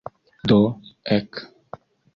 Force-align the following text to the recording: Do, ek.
Do, 0.51 0.57
ek. 1.19 1.45